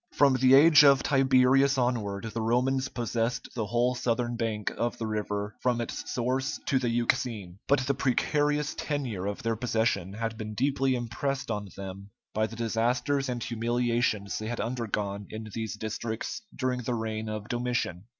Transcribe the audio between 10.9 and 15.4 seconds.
impressed on them by the disasters and humiliations they had undergone